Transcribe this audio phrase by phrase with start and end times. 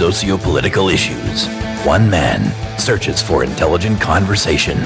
[0.00, 1.46] socio-political issues.
[1.84, 2.40] One man
[2.78, 4.78] searches for intelligent conversation.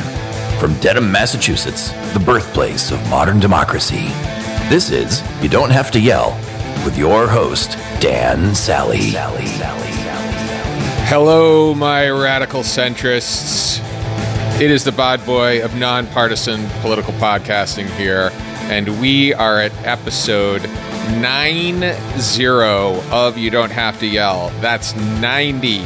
[0.59, 4.09] From Dedham, Massachusetts, the birthplace of modern democracy,
[4.69, 6.33] this is You Don't Have to Yell
[6.85, 9.13] with your host, Dan Sally.
[9.13, 9.93] Sally, Sally,
[11.07, 13.79] Hello, my radical centrists.
[14.61, 18.31] It is the bod boy of nonpartisan political podcasting here,
[18.63, 20.69] and we are at episode
[21.21, 21.87] 90
[23.11, 24.51] of You Don't Have to Yell.
[24.61, 25.79] That's 90.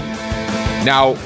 [0.85, 1.17] Now,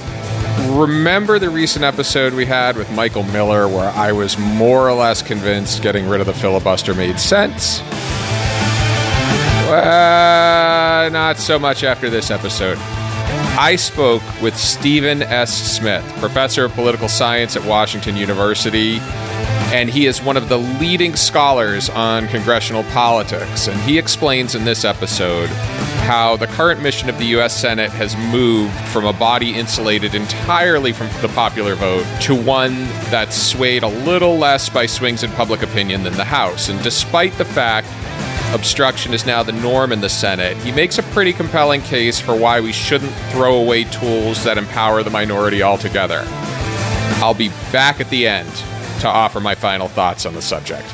[0.77, 5.23] remember the recent episode we had with Michael Miller where I was more or less
[5.23, 7.81] convinced getting rid of the filibuster made sense?
[9.71, 12.79] Uh, not so much after this episode.
[13.59, 15.77] I spoke with Stephen S.
[15.77, 18.99] Smith, professor of political science at Washington University,
[19.73, 23.69] and he is one of the leading scholars on congressional politics.
[23.69, 25.49] And he explains in this episode
[26.05, 27.59] how the current mission of the U.S.
[27.59, 32.75] Senate has moved from a body insulated entirely from the popular vote to one
[33.09, 36.69] that's swayed a little less by swings in public opinion than the House.
[36.69, 37.89] And despite the fact
[38.55, 42.37] obstruction is now the norm in the Senate, he makes a pretty compelling case for
[42.37, 46.25] why we shouldn't throw away tools that empower the minority altogether.
[47.23, 48.53] I'll be back at the end
[49.03, 50.87] to offer my final thoughts on the subject.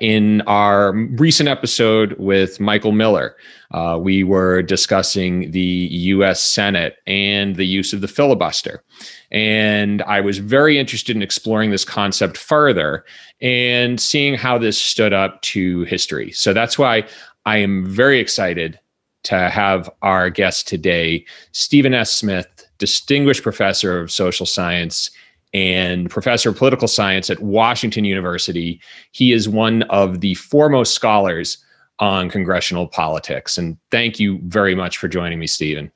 [0.00, 3.36] In our recent episode with Michael Miller,
[3.72, 8.82] uh, we were discussing the US Senate and the use of the filibuster.
[9.30, 13.04] And I was very interested in exploring this concept further
[13.42, 16.32] and seeing how this stood up to history.
[16.32, 17.06] So that's why
[17.44, 18.78] I am very excited
[19.24, 22.10] to have our guest today, Stephen S.
[22.10, 25.10] Smith, distinguished professor of social science
[25.54, 28.80] and professor of political science at Washington University.
[29.12, 31.58] He is one of the foremost scholars
[31.98, 33.56] on congressional politics.
[33.56, 35.90] And thank you very much for joining me, Stephen.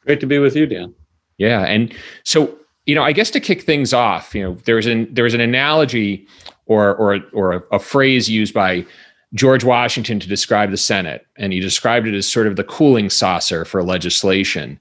[0.00, 0.94] Great to be with you, Dan.
[1.38, 1.94] Yeah, and
[2.24, 5.40] so you know, I guess to kick things off, you know, there's an there's an
[5.40, 6.26] analogy
[6.66, 8.86] or or or a, a phrase used by
[9.34, 13.10] George Washington to describe the Senate, and he described it as sort of the cooling
[13.10, 14.80] saucer for legislation.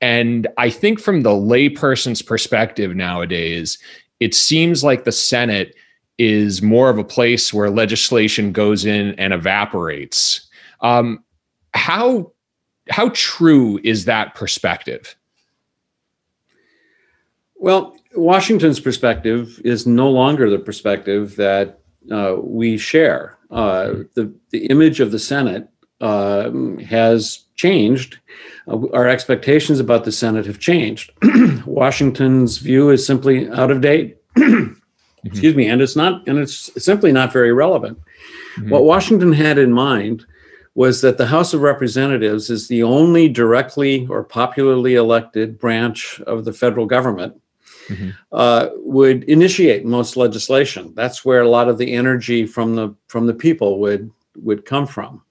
[0.00, 3.78] And I think from the layperson's perspective nowadays,
[4.20, 5.74] it seems like the Senate
[6.18, 10.48] is more of a place where legislation goes in and evaporates.
[10.80, 11.22] Um,
[11.74, 12.32] how
[12.88, 15.16] how true is that perspective?
[17.56, 21.80] Well, Washington's perspective is no longer the perspective that
[22.10, 23.36] uh, we share.
[23.50, 25.68] Uh, the the image of the Senate
[26.00, 26.50] uh,
[26.88, 28.18] has changed.
[28.68, 31.12] Uh, our expectations about the Senate have changed.
[31.66, 34.18] Washington's view is simply out of date.
[35.26, 35.32] Mm-hmm.
[35.32, 37.98] Excuse me, and it's not, and it's simply not very relevant.
[38.56, 38.70] Mm-hmm.
[38.70, 40.24] What Washington had in mind
[40.76, 46.44] was that the House of Representatives is the only directly or popularly elected branch of
[46.44, 47.40] the federal government.
[47.88, 48.10] Mm-hmm.
[48.30, 50.92] Uh, would initiate most legislation.
[50.94, 54.86] That's where a lot of the energy from the from the people would would come
[54.86, 55.22] from.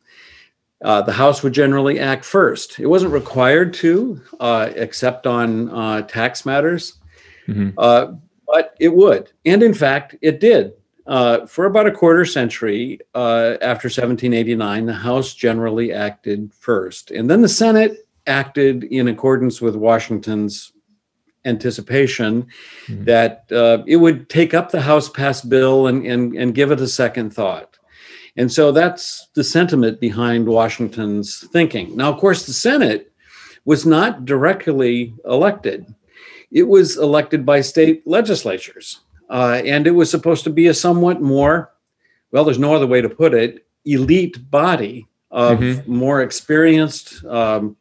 [0.85, 2.79] Uh, the House would generally act first.
[2.79, 6.99] It wasn't required to, uh, except on uh, tax matters.
[7.47, 7.71] Mm-hmm.
[7.75, 8.13] Uh,
[8.45, 9.31] but it would.
[9.45, 10.73] And in fact, it did.
[11.07, 17.09] Uh, for about a quarter century uh, after 1789, the House generally acted first.
[17.09, 20.71] And then the Senate acted in accordance with Washington's
[21.45, 22.47] anticipation
[22.87, 23.05] mm-hmm.
[23.05, 26.79] that uh, it would take up the House passed bill and, and, and give it
[26.79, 27.74] a second thought.
[28.37, 31.95] And so that's the sentiment behind Washington's thinking.
[31.95, 33.11] Now, of course, the Senate
[33.63, 35.95] was not directly elected
[36.55, 39.01] it was elected by state legislatures.
[39.29, 41.73] Uh, and it was supposed to be a somewhat more,
[42.31, 45.93] well, there's no other way to put it, elite body of mm-hmm.
[45.93, 47.75] more experienced, um,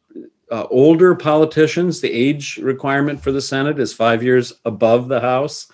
[0.51, 2.01] uh, older politicians.
[2.01, 5.71] The age requirement for the Senate is five years above the House.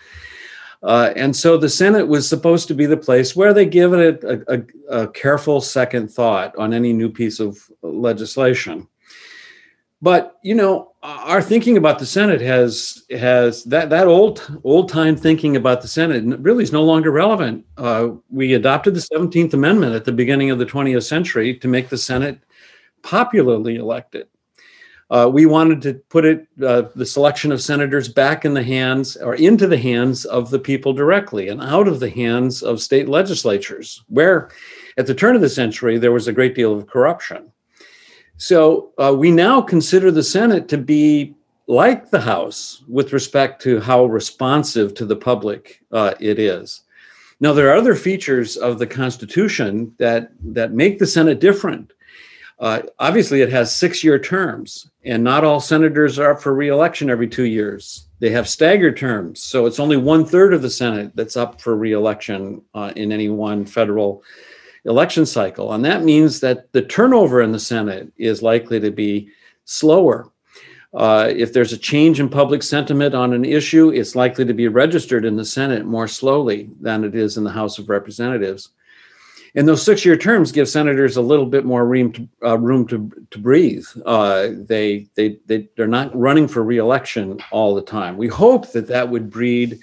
[0.83, 4.23] Uh, and so the Senate was supposed to be the place where they give it
[4.23, 8.87] a, a, a careful second thought on any new piece of legislation.
[10.01, 15.15] But you know, our thinking about the Senate has has that that old old time
[15.15, 17.65] thinking about the Senate really is no longer relevant.
[17.77, 21.89] Uh, we adopted the Seventeenth Amendment at the beginning of the 20th century to make
[21.89, 22.39] the Senate
[23.03, 24.27] popularly elected.
[25.11, 29.17] Uh, we wanted to put it uh, the selection of senators back in the hands
[29.17, 33.09] or into the hands of the people directly and out of the hands of state
[33.09, 34.49] legislatures, where
[34.97, 37.51] at the turn of the century there was a great deal of corruption.
[38.37, 41.35] So uh, we now consider the Senate to be
[41.67, 46.83] like the House with respect to how responsive to the public uh, it is.
[47.41, 51.91] Now, there are other features of the Constitution that, that make the Senate different.
[52.61, 57.09] Uh, obviously, it has six year terms, and not all senators are up for reelection
[57.09, 58.05] every two years.
[58.19, 61.75] They have staggered terms, so it's only one third of the Senate that's up for
[61.75, 64.21] reelection uh, in any one federal
[64.85, 65.73] election cycle.
[65.73, 69.29] And that means that the turnover in the Senate is likely to be
[69.65, 70.31] slower.
[70.93, 74.67] Uh, if there's a change in public sentiment on an issue, it's likely to be
[74.67, 78.69] registered in the Senate more slowly than it is in the House of Representatives.
[79.53, 83.12] And those six-year terms give senators a little bit more room to uh, room to,
[83.31, 83.86] to breathe.
[84.06, 88.18] Uh, they they they they're not running for reelection all the time.
[88.18, 89.80] We hope that that would breed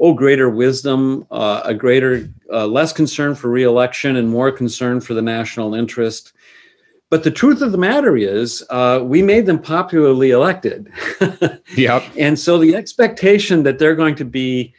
[0.00, 5.14] oh greater wisdom, uh, a greater uh, less concern for reelection and more concern for
[5.14, 6.32] the national interest.
[7.10, 10.90] But the truth of the matter is, uh, we made them popularly elected.
[11.76, 12.02] yep.
[12.16, 14.72] And so the expectation that they're going to be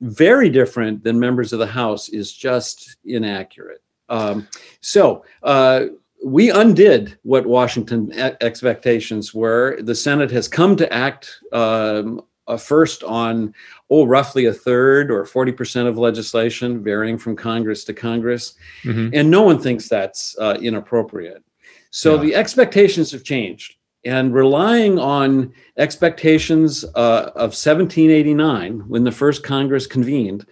[0.00, 3.82] very different than members of the House is just inaccurate.
[4.08, 4.48] Um,
[4.80, 5.86] so uh,
[6.24, 9.80] we undid what Washington expectations were.
[9.80, 13.54] The Senate has come to act um, uh, first on,
[13.90, 18.54] oh, roughly a third or 40% of legislation, varying from Congress to Congress.
[18.84, 19.10] Mm-hmm.
[19.14, 21.42] And no one thinks that's uh, inappropriate.
[21.90, 22.22] So yeah.
[22.22, 23.75] the expectations have changed
[24.06, 30.46] and relying on expectations uh, of 1789 when the first Congress convened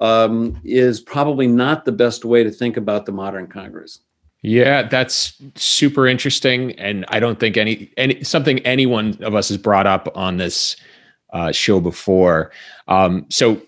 [0.00, 4.00] um, is probably not the best way to think about the modern Congress.
[4.42, 9.48] Yeah, that's super interesting, and I don't think any any something any one of us
[9.50, 10.76] has brought up on this
[11.32, 12.50] uh, show before.
[12.88, 13.62] Um, so,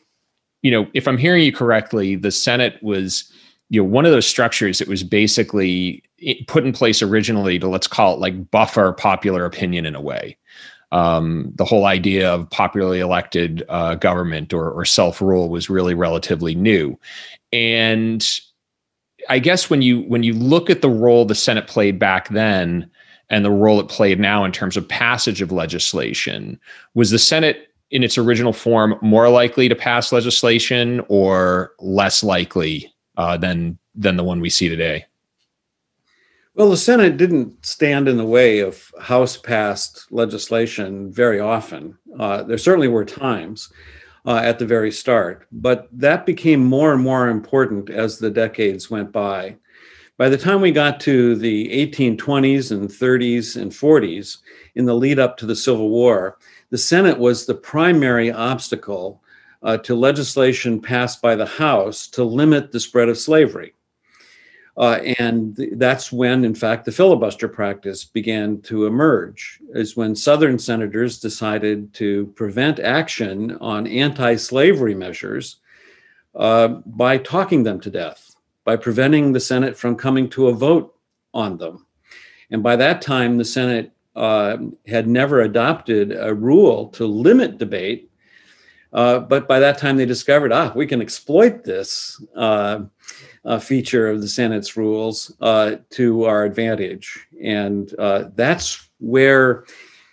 [0.62, 3.32] you know, if I'm hearing you correctly, the Senate was
[3.70, 6.02] you know one of those structures that was basically
[6.46, 10.36] put in place originally to let's call it like buffer popular opinion in a way.
[10.92, 15.94] Um, the whole idea of popularly elected uh, government or, or self rule was really
[15.94, 16.98] relatively new,
[17.52, 18.40] and
[19.28, 22.88] I guess when you when you look at the role the Senate played back then
[23.30, 26.60] and the role it played now in terms of passage of legislation,
[26.94, 32.93] was the Senate in its original form more likely to pass legislation or less likely
[33.16, 35.06] uh, than than the one we see today?
[36.54, 41.98] Well, the Senate didn't stand in the way of House passed legislation very often.
[42.16, 43.72] Uh, there certainly were times
[44.24, 48.88] uh, at the very start, but that became more and more important as the decades
[48.88, 49.56] went by.
[50.16, 54.38] By the time we got to the 1820s and 30s and 40s,
[54.76, 56.38] in the lead up to the Civil War,
[56.70, 59.23] the Senate was the primary obstacle
[59.64, 63.74] uh, to legislation passed by the House to limit the spread of slavery.
[64.76, 70.14] Uh, and th- that's when, in fact, the filibuster practice began to emerge, is when
[70.14, 75.56] Southern senators decided to prevent action on anti slavery measures
[76.34, 78.34] uh, by talking them to death,
[78.64, 80.94] by preventing the Senate from coming to a vote
[81.32, 81.86] on them.
[82.50, 84.56] And by that time, the Senate uh,
[84.86, 88.10] had never adopted a rule to limit debate.
[88.94, 92.80] Uh, but by that time, they discovered, ah, we can exploit this uh,
[93.44, 97.26] uh, feature of the Senate's rules uh, to our advantage.
[97.42, 99.64] And uh, that's where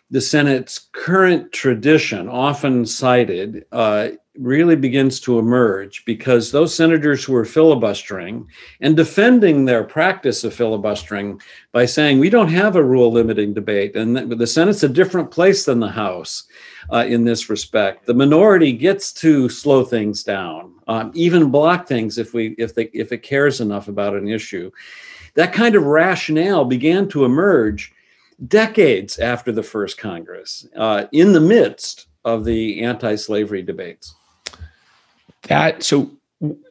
[0.10, 7.36] the Senate's current tradition, often cited, uh, really begins to emerge because those senators who
[7.36, 8.48] are filibustering
[8.80, 11.42] and defending their practice of filibustering
[11.74, 15.66] by saying we don't have a rule limiting debate and the Senate's a different place
[15.66, 16.46] than the House
[16.92, 18.06] uh, in this respect.
[18.06, 22.86] The minority gets to slow things down, um, even block things if we if they
[22.94, 24.72] if it cares enough about an issue.
[25.36, 27.94] That kind of rationale began to emerge
[28.48, 34.16] decades after the first Congress, uh, in the midst of the anti-slavery debates.
[35.44, 36.12] That so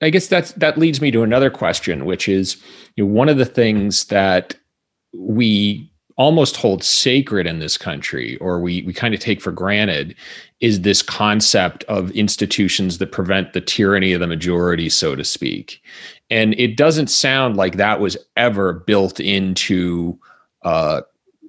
[0.03, 2.57] I guess that's that leads me to another question, which is
[2.97, 4.55] you know, one of the things that
[5.15, 10.15] we almost hold sacred in this country or we we kind of take for granted
[10.61, 15.81] is this concept of institutions that prevent the tyranny of the majority so to speak
[16.31, 20.19] and it doesn't sound like that was ever built into
[20.63, 21.01] uh,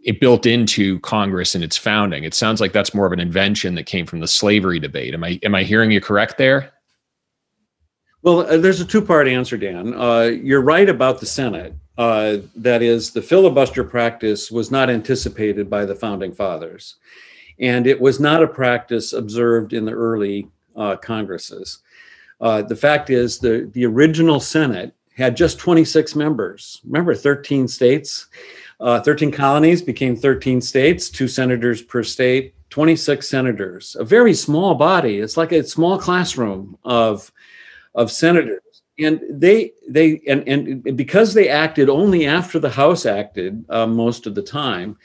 [0.04, 2.24] it built into Congress in its founding.
[2.24, 5.14] It sounds like that's more of an invention that came from the slavery debate.
[5.14, 6.72] Am I am I hearing you correct there?
[8.24, 9.94] Well, uh, there's a two part answer, Dan.
[9.94, 11.74] Uh, you're right about the Senate.
[11.98, 16.96] Uh, that is, the filibuster practice was not anticipated by the founding fathers.
[17.60, 21.80] And it was not a practice observed in the early uh, Congresses.
[22.40, 26.82] Uh, the fact is, the, the original Senate had just 26 members.
[26.86, 28.28] Remember, 13 states,
[28.80, 34.74] uh, 13 colonies became 13 states, two senators per state, 26 senators, a very small
[34.74, 35.20] body.
[35.20, 37.32] It's like a small classroom of,
[37.96, 38.84] of senators.
[39.00, 44.28] and they they and and because they acted only after the House acted uh, most
[44.28, 44.98] of the time,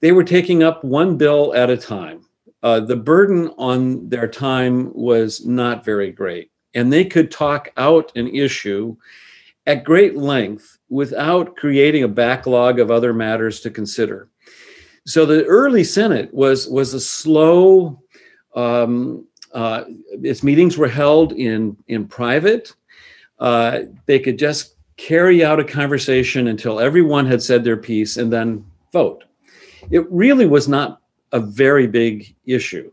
[0.00, 2.24] they were taking up one bill at a time.
[2.62, 8.12] Uh, the burden on their time was not very great, and they could talk out
[8.16, 8.96] an issue
[9.66, 14.28] at great length without creating a backlog of other matters to consider.
[15.06, 18.02] So the early Senate was was a slow.
[18.54, 19.84] Um, uh,
[20.22, 22.74] its meetings were held in in private.
[23.38, 28.32] Uh, they could just carry out a conversation until everyone had said their piece and
[28.32, 29.24] then vote.
[29.90, 31.00] It really was not
[31.32, 32.90] a very big issue.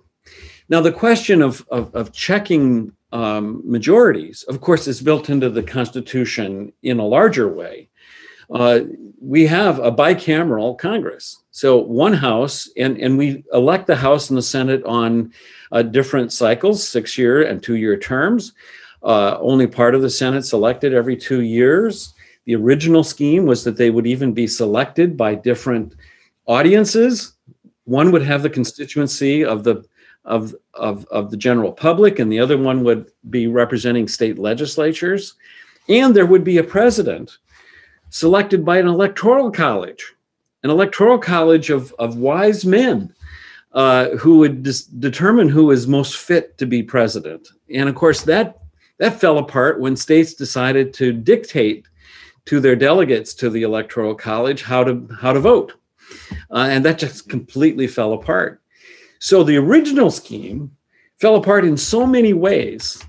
[0.69, 5.63] Now, the question of, of, of checking um, majorities, of course, is built into the
[5.63, 7.89] Constitution in a larger way.
[8.51, 8.81] Uh,
[9.19, 11.43] we have a bicameral Congress.
[11.51, 15.33] So one House, and, and we elect the House and the Senate on
[15.71, 18.53] uh, different cycles, six year and two year terms.
[19.03, 22.13] Uh, only part of the Senate selected every two years.
[22.45, 25.95] The original scheme was that they would even be selected by different
[26.45, 27.33] audiences.
[27.85, 29.85] One would have the constituency of the
[30.25, 35.35] of, of, of the general public, and the other one would be representing state legislatures.
[35.87, 37.37] And there would be a president
[38.09, 40.13] selected by an electoral college,
[40.63, 43.13] an electoral college of, of wise men
[43.73, 47.49] uh, who would dis- determine who is most fit to be president.
[47.73, 48.59] And of course, that
[48.97, 51.85] that fell apart when states decided to dictate
[52.45, 55.73] to their delegates to the electoral college how to how to vote,
[56.51, 58.61] uh, and that just completely fell apart.
[59.19, 60.71] So the original scheme
[61.19, 63.03] fell apart in so many ways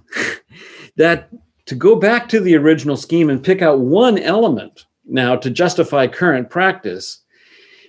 [0.96, 1.28] that
[1.66, 6.06] to go back to the original scheme and pick out one element now to justify
[6.06, 7.20] current practice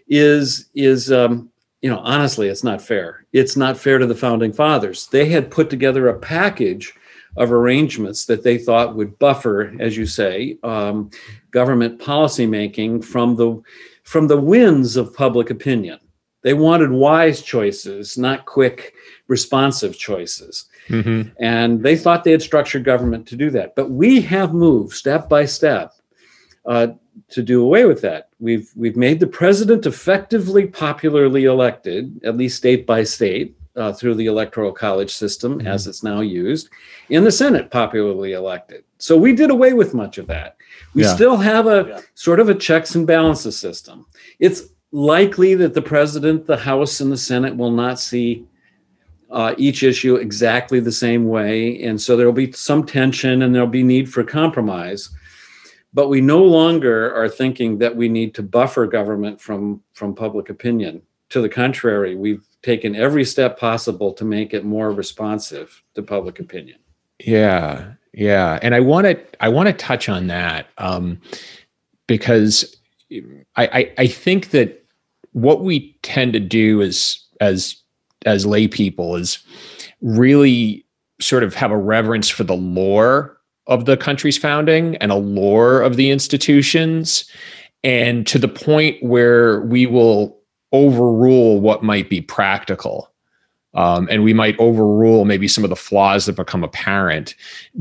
[0.07, 1.50] is is um,
[1.81, 5.51] you know honestly it's not fair it's not fair to the founding fathers they had
[5.51, 6.93] put together a package
[7.38, 11.09] of arrangements that they thought would buffer, as you say, um,
[11.51, 13.62] government policymaking from the
[14.03, 16.00] from the winds of public opinion.
[16.41, 18.93] They wanted wise choices, not quick,
[19.27, 20.65] responsive choices.
[20.88, 21.29] Mm-hmm.
[21.41, 23.75] And they thought they had structured government to do that.
[23.75, 25.93] But we have moved step by step
[26.65, 26.88] uh,
[27.29, 28.29] to do away with that.
[28.39, 34.15] We've we've made the president effectively popularly elected, at least state by state uh, through
[34.15, 35.67] the electoral college system mm-hmm.
[35.67, 36.69] as it's now used,
[37.09, 38.83] in the Senate popularly elected.
[38.97, 40.57] So we did away with much of that.
[40.93, 41.13] We yeah.
[41.13, 42.01] still have a yeah.
[42.15, 44.05] sort of a checks and balances system.
[44.39, 48.45] It's likely that the president, the House, and the Senate will not see
[49.29, 51.83] uh, each issue exactly the same way.
[51.83, 55.09] And so there will be some tension and there'll be need for compromise.
[55.94, 60.50] But we no longer are thinking that we need to buffer government from, from public
[60.50, 61.01] opinion.
[61.29, 66.39] To the contrary, we've taken every step possible to make it more responsive to public
[66.39, 66.79] opinion.
[67.20, 71.20] Yeah, yeah, and I want to I want to touch on that um,
[72.08, 72.75] because
[73.56, 74.84] I, I I think that
[75.34, 77.75] what we tend to do as as
[78.25, 79.39] as lay people is
[80.01, 80.86] really
[81.20, 83.37] sort of have a reverence for the lore
[83.67, 87.25] of the country's founding and a lore of the institutions
[87.83, 90.38] and to the point where we will
[90.71, 93.12] overrule what might be practical.
[93.74, 97.36] Um, and we might overrule maybe some of the flaws that become apparent.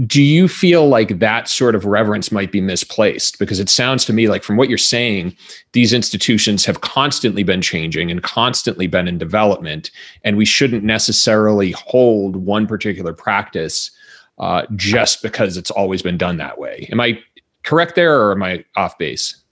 [0.07, 3.38] Do you feel like that sort of reverence might be misplaced?
[3.38, 5.35] Because it sounds to me like, from what you're saying,
[5.73, 9.90] these institutions have constantly been changing and constantly been in development,
[10.23, 13.90] and we shouldn't necessarily hold one particular practice
[14.38, 16.88] uh, just because it's always been done that way.
[16.93, 17.19] Am I
[17.62, 19.43] correct there, or am I off base?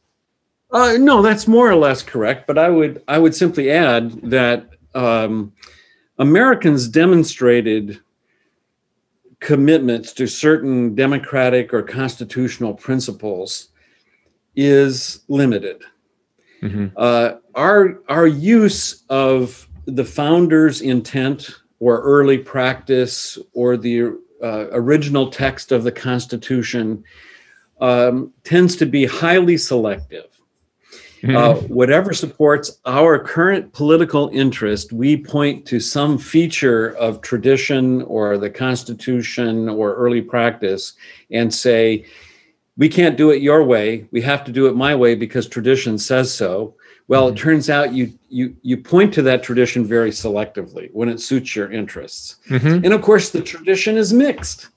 [0.70, 2.46] Uh, no, that's more or less correct.
[2.46, 5.52] But I would I would simply add that um,
[6.18, 8.00] Americans demonstrated
[9.40, 13.68] commitments to certain democratic or constitutional principles
[14.56, 15.82] is limited.
[16.62, 16.86] Mm-hmm.
[16.96, 24.12] Uh, our our use of the founder's intent or early practice or the
[24.44, 27.02] uh, original text of the Constitution
[27.80, 30.26] um, tends to be highly selective.
[31.22, 31.36] Mm-hmm.
[31.36, 38.36] Uh, whatever supports our current political interest, we point to some feature of tradition or
[38.36, 40.92] the Constitution or early practice
[41.30, 42.04] and say,
[42.76, 44.06] we can't do it your way.
[44.10, 46.74] We have to do it my way because tradition says so.
[47.08, 47.36] Well, mm-hmm.
[47.36, 51.54] it turns out you you you point to that tradition very selectively when it suits
[51.54, 52.36] your interests.
[52.48, 52.84] Mm-hmm.
[52.84, 54.68] And of course, the tradition is mixed.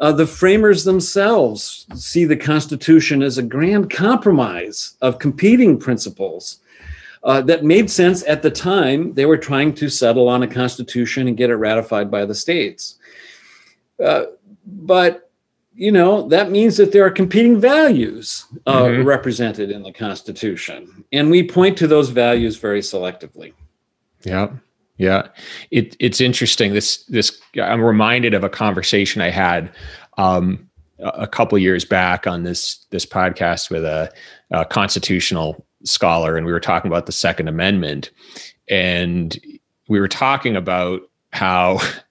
[0.00, 6.58] Uh, the framers themselves see the Constitution as a grand compromise of competing principles
[7.22, 11.28] uh, that made sense at the time they were trying to settle on a Constitution
[11.28, 12.98] and get it ratified by the states.
[14.04, 14.24] Uh,
[14.66, 15.23] but
[15.74, 19.06] you know, that means that there are competing values uh, mm-hmm.
[19.06, 21.04] represented in the Constitution.
[21.12, 23.52] And we point to those values very selectively.
[24.22, 24.50] Yeah.
[24.96, 25.28] Yeah.
[25.72, 26.72] It, it's interesting.
[26.72, 29.72] This, this, I'm reminded of a conversation I had
[30.16, 34.12] um, a couple years back on this, this podcast with a,
[34.52, 38.10] a constitutional scholar, and we were talking about the Second Amendment.
[38.68, 39.36] And
[39.88, 41.02] we were talking about
[41.32, 41.80] how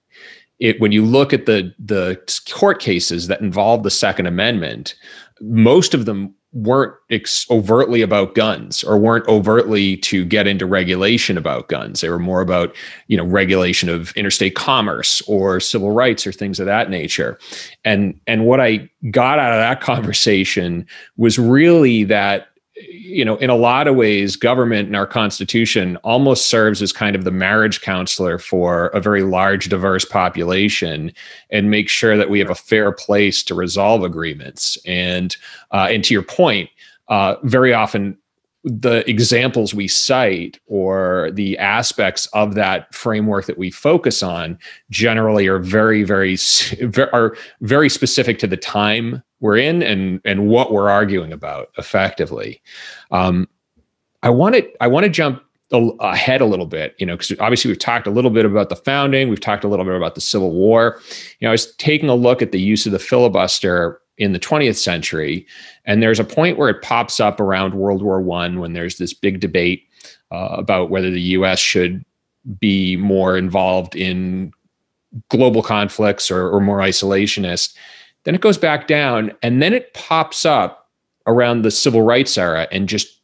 [0.60, 2.20] it when you look at the the
[2.50, 4.94] court cases that involve the Second Amendment,
[5.40, 11.36] most of them weren't ex- overtly about guns or weren't overtly to get into regulation
[11.36, 12.00] about guns.
[12.00, 12.74] They were more about,
[13.08, 17.38] you know, regulation of interstate commerce or civil rights or things of that nature.
[17.84, 23.50] And and what I got out of that conversation was really that you know, in
[23.50, 27.80] a lot of ways, government and our constitution almost serves as kind of the marriage
[27.80, 31.12] counselor for a very large, diverse population,
[31.50, 34.76] and make sure that we have a fair place to resolve agreements.
[34.86, 35.36] And
[35.70, 36.68] uh, and to your point,
[37.08, 38.18] uh, very often
[38.64, 44.58] the examples we cite or the aspects of that framework that we focus on
[44.90, 46.36] generally are very very
[47.12, 52.62] are very specific to the time we're in and and what we're arguing about effectively
[53.10, 53.46] um,
[54.22, 55.42] i want to i want to jump
[56.00, 58.76] ahead a little bit you know because obviously we've talked a little bit about the
[58.76, 61.00] founding we've talked a little bit about the civil war
[61.40, 64.38] you know i was taking a look at the use of the filibuster in the
[64.38, 65.46] 20th century.
[65.84, 69.12] And there's a point where it pops up around World War One when there's this
[69.12, 69.88] big debate
[70.30, 71.58] uh, about whether the U.S.
[71.58, 72.04] should
[72.60, 74.52] be more involved in
[75.30, 77.74] global conflicts or, or more isolationist.
[78.24, 80.90] Then it goes back down, and then it pops up
[81.26, 83.20] around the civil rights era and just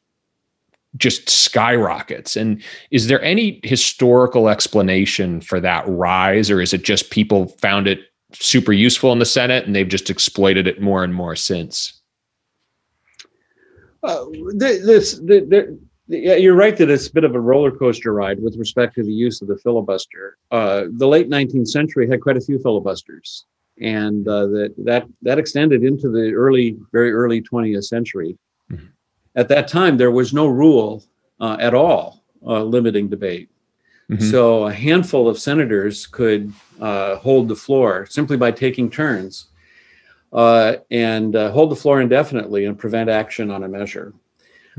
[0.97, 2.37] just skyrockets.
[2.37, 7.87] And is there any historical explanation for that rise, or is it just people found
[7.87, 12.01] it super useful in the Senate, and they've just exploited it more and more since.
[14.03, 18.13] Uh, this, the, the, yeah, you're right that it's a bit of a roller coaster
[18.13, 20.39] ride with respect to the use of the filibuster.
[20.51, 23.45] Uh, the late 19th century had quite a few filibusters,
[23.81, 28.37] and uh, that that that extended into the early, very early 20th century.
[28.71, 28.87] Mm-hmm.
[29.37, 31.05] At that time, there was no rule
[31.41, 33.51] uh, at all uh, limiting debate.
[34.11, 34.31] Mm-hmm.
[34.31, 39.47] So a handful of senators could uh, hold the floor simply by taking turns
[40.33, 44.13] uh, and uh, hold the floor indefinitely and prevent action on a measure.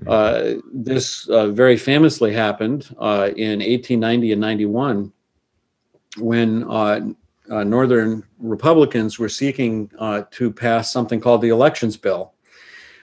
[0.01, 0.09] Mm-hmm.
[0.09, 5.13] Uh, this uh, very famously happened uh, in 1890 and 91
[6.17, 6.63] when
[7.51, 9.89] Northern Republicans were seeking
[10.31, 12.33] to pass something called the Elections Bill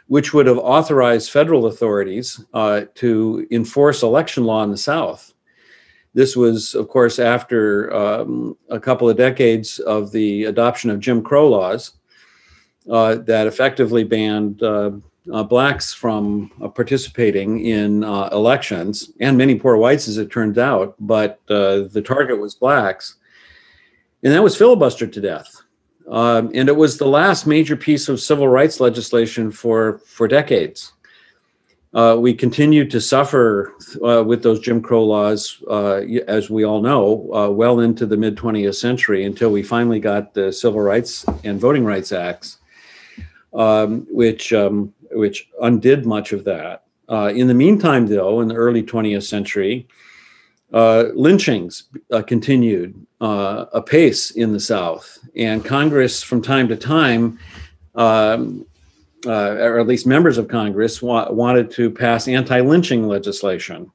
[0.09, 5.33] which would have authorized federal authorities uh, to enforce election law in the South.
[6.15, 11.23] This was, of course, after um, a couple of decades of the adoption of Jim
[11.23, 11.93] Crow laws
[12.91, 14.93] uh, that effectively banned uh,
[15.31, 20.57] uh, blacks from uh, participating in uh, elections, and many poor whites, as it turns
[20.57, 20.95] out.
[20.99, 23.17] But uh, the target was blacks,
[24.23, 25.63] and that was filibustered to death.
[26.09, 30.93] Um, and it was the last major piece of civil rights legislation for for decades.
[31.95, 36.83] Uh, we continued to suffer uh, with those Jim Crow laws, uh, as we all
[36.83, 41.25] know, uh, well into the mid 20th century until we finally got the Civil Rights
[41.45, 42.59] and Voting Rights Acts,
[43.55, 46.85] um, which, um, which undid much of that.
[47.09, 49.89] Uh, in the meantime, though, in the early 20th century,
[50.73, 51.85] uh, lynchings
[52.27, 57.39] continued apace in the South, and Congress, from time to time,
[57.95, 58.67] um,
[59.27, 63.91] uh, or at least members of Congress, wa- wanted to pass anti lynching legislation.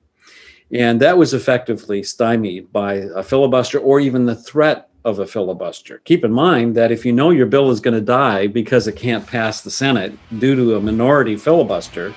[0.71, 5.99] And that was effectively stymied by a filibuster or even the threat of a filibuster.
[6.05, 8.95] Keep in mind that if you know your bill is going to die because it
[8.95, 12.13] can't pass the Senate due to a minority filibuster,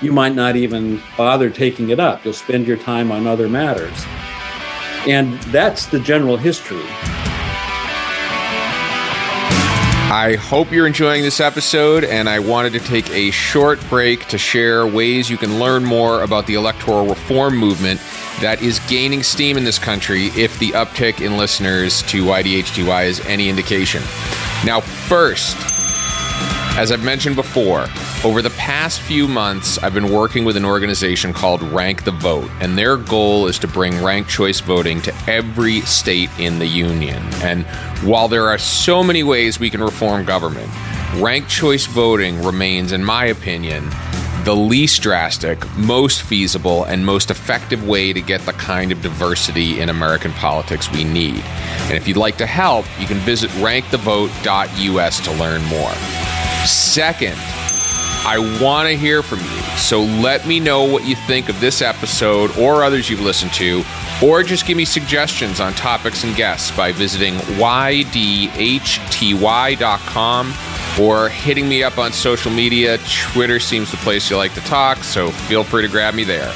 [0.00, 2.24] you might not even bother taking it up.
[2.24, 4.04] You'll spend your time on other matters.
[5.06, 6.84] And that's the general history.
[10.10, 14.38] I hope you're enjoying this episode, and I wanted to take a short break to
[14.38, 18.00] share ways you can learn more about the electoral reform movement
[18.40, 23.20] that is gaining steam in this country if the uptick in listeners to YDHTY is
[23.26, 24.02] any indication.
[24.64, 25.56] Now, first,
[26.76, 27.86] as I've mentioned before,
[28.24, 32.50] over the past few months, I've been working with an organization called Rank the Vote,
[32.60, 37.22] and their goal is to bring ranked choice voting to every state in the union.
[37.42, 37.66] And
[38.02, 40.70] while there are so many ways we can reform government,
[41.16, 43.90] ranked choice voting remains, in my opinion,
[44.44, 49.80] the least drastic, most feasible, and most effective way to get the kind of diversity
[49.80, 51.42] in American politics we need.
[51.88, 56.19] And if you'd like to help, you can visit rankthevote.us to learn more.
[56.66, 57.36] Second,
[58.26, 59.60] I want to hear from you.
[59.76, 63.82] So let me know what you think of this episode or others you've listened to,
[64.22, 68.54] or just give me suggestions on topics and guests by visiting ydhty.com
[71.00, 72.98] or hitting me up on social media.
[73.08, 76.52] Twitter seems the place you like to talk, so feel free to grab me there.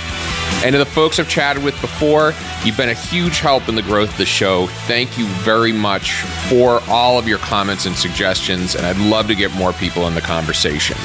[0.64, 2.33] And to the folks I've chatted with before,
[2.64, 4.66] you've been a huge help in the growth of the show.
[4.87, 6.12] Thank you very much
[6.48, 10.14] for all of your comments and suggestions, and I'd love to get more people in
[10.14, 10.96] the conversation.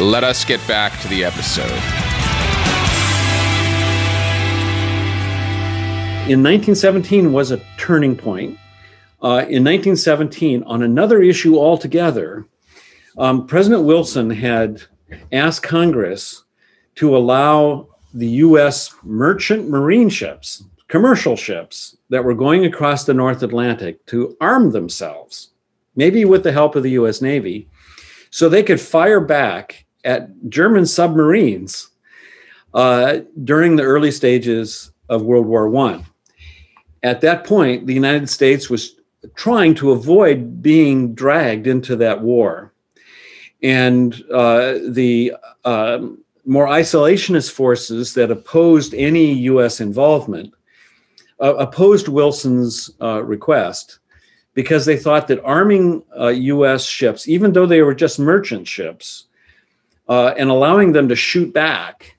[0.00, 1.72] Let us get back to the episode.
[6.28, 8.58] In 1917 was a turning point.
[9.20, 12.46] Uh, in 1917, on another issue altogether,
[13.16, 14.82] um, President Wilson had
[15.32, 16.44] asked Congress
[16.96, 18.94] to allow the U.S.
[19.02, 25.50] merchant marine ships, commercial ships that were going across the North Atlantic to arm themselves,
[25.96, 27.20] maybe with the help of the U.S.
[27.20, 27.68] Navy,
[28.30, 31.88] so they could fire back at German submarines
[32.74, 36.04] uh, during the early stages of World War I.
[37.02, 38.96] At that point, the United States was
[39.34, 42.72] trying to avoid being dragged into that war.
[43.62, 49.80] And uh, the um, more isolationist forces that opposed any U.S.
[49.80, 50.54] involvement
[51.40, 53.98] uh, opposed Wilson's uh, request
[54.54, 56.82] because they thought that arming U.S.
[56.82, 59.26] Uh, ships, even though they were just merchant ships,
[60.08, 62.16] uh, and allowing them to shoot back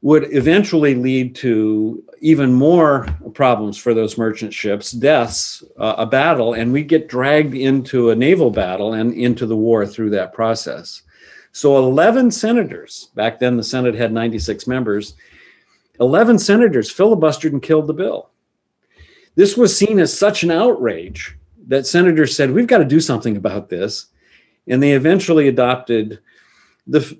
[0.00, 6.54] would eventually lead to even more problems for those merchant ships, deaths, uh, a battle,
[6.54, 11.02] and we get dragged into a naval battle and into the war through that process.
[11.58, 15.16] So 11 senators, back then the Senate had 96 members,
[15.98, 18.30] 11 senators filibustered and killed the bill.
[19.34, 23.36] This was seen as such an outrage that senators said, we've got to do something
[23.36, 24.06] about this.
[24.68, 26.20] And they eventually adopted
[26.86, 27.18] the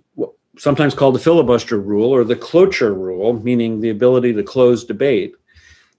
[0.56, 5.34] sometimes called the filibuster rule or the cloture rule, meaning the ability to close debate.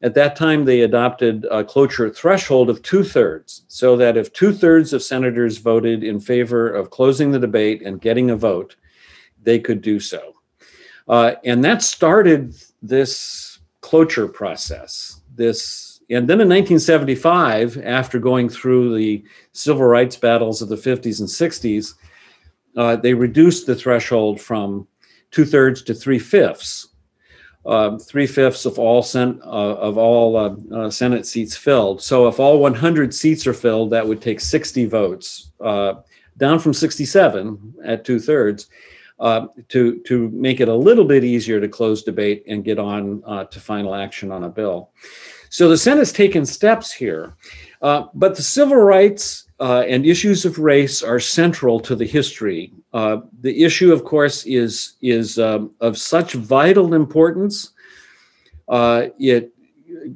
[0.02, 4.54] At that time, they adopted a cloture threshold of two thirds, so that if two
[4.54, 8.78] thirds of senators voted in favor of closing the debate and getting a vote,
[9.44, 10.36] they could do so.
[11.10, 15.22] Uh, and that started this cloture process.
[15.36, 21.20] This, and then in 1975, after going through the civil rights battles of the 50s
[21.20, 21.96] and 60s,
[22.78, 24.88] uh, they reduced the threshold from
[25.32, 26.88] two thirds to three fifths.
[27.66, 32.02] Uh, three fifths of all sen- uh, of all uh, uh, Senate seats filled.
[32.02, 35.96] So if all 100 seats are filled, that would take 60 votes, uh,
[36.38, 38.70] down from 67 at two thirds,
[39.68, 43.60] to to make it a little bit easier to close debate and get on to
[43.60, 44.92] final action on a bill.
[45.50, 47.36] So the Senate's taken steps here,
[47.82, 52.72] but the civil rights uh, and issues of race are central to the history.
[52.94, 57.72] Uh, the issue, of course, is is um, of such vital importance.
[58.70, 59.52] Uh, it,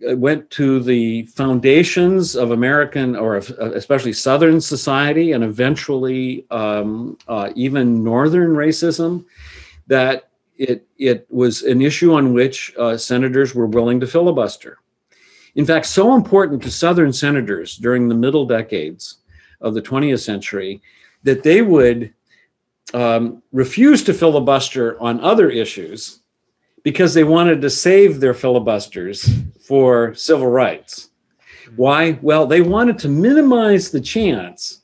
[0.01, 6.45] it went to the foundations of American, or of, uh, especially Southern society, and eventually
[6.51, 9.25] um, uh, even Northern racism.
[9.87, 14.77] That it it was an issue on which uh, senators were willing to filibuster.
[15.55, 19.17] In fact, so important to Southern senators during the middle decades
[19.63, 20.81] of the 20th century
[21.23, 22.13] that they would
[22.93, 26.19] um, refuse to filibuster on other issues
[26.83, 29.29] because they wanted to save their filibusters
[29.65, 31.09] for civil rights.
[31.75, 32.19] Why?
[32.21, 34.81] Well, they wanted to minimize the chance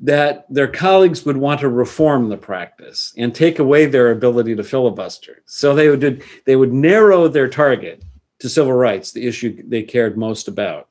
[0.00, 4.64] that their colleagues would want to reform the practice and take away their ability to
[4.64, 5.42] filibuster.
[5.46, 8.02] So they would they would narrow their target
[8.40, 10.88] to civil rights, the issue they cared most about.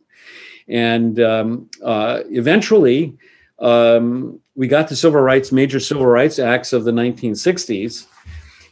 [0.70, 3.18] And um, uh, eventually,
[3.60, 8.06] um, we got the civil rights, major civil rights acts of the 1960s,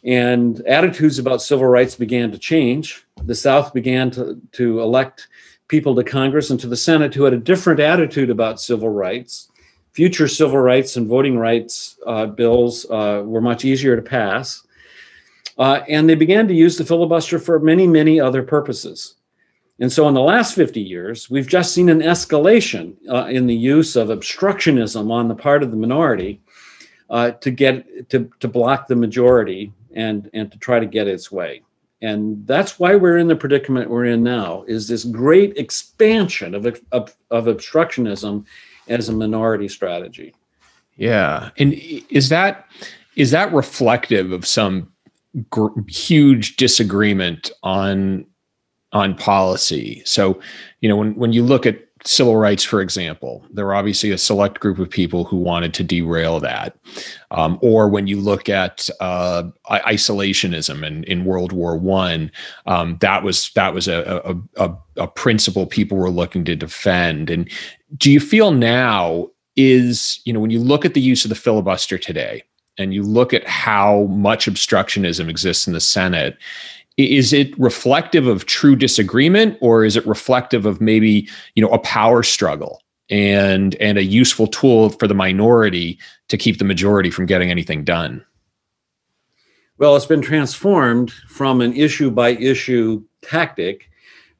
[0.03, 3.05] and attitudes about civil rights began to change.
[3.23, 5.27] The South began to, to elect
[5.67, 9.49] people to Congress and to the Senate who had a different attitude about civil rights.
[9.91, 14.63] Future civil rights and voting rights uh, bills uh, were much easier to pass.
[15.57, 19.15] Uh, and they began to use the filibuster for many, many other purposes.
[19.79, 23.55] And so, in the last 50 years, we've just seen an escalation uh, in the
[23.55, 26.41] use of obstructionism on the part of the minority
[27.09, 31.31] uh, to get to, to block the majority and and to try to get its
[31.31, 31.61] way.
[32.01, 34.63] And that's why we're in the predicament we're in now.
[34.67, 38.45] Is this great expansion of of, of obstructionism
[38.87, 40.33] as a minority strategy?
[40.95, 41.73] Yeah, and
[42.09, 42.67] is that
[43.15, 44.91] is that reflective of some
[45.49, 48.25] gr- huge disagreement on
[48.93, 50.01] on policy.
[50.05, 50.39] So,
[50.81, 54.17] you know, when when you look at civil rights, for example, there were obviously a
[54.17, 56.77] select group of people who wanted to derail that.
[57.31, 62.31] Um, or when you look at uh, isolationism in, in World War One,
[62.65, 67.29] um, that was that was a, a, a, a principle people were looking to defend.
[67.29, 67.49] And
[67.97, 71.35] do you feel now is you know when you look at the use of the
[71.35, 72.43] filibuster today,
[72.77, 76.37] and you look at how much obstructionism exists in the Senate,
[76.97, 81.79] is it reflective of true disagreement or is it reflective of maybe you know a
[81.79, 87.25] power struggle and and a useful tool for the minority to keep the majority from
[87.25, 88.25] getting anything done?
[89.77, 93.89] Well it's been transformed from an issue by issue tactic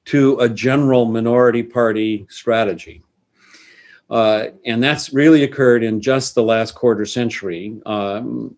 [0.06, 3.04] to a general minority party strategy.
[4.10, 8.56] Uh, and that's really occurred in just the last quarter century um,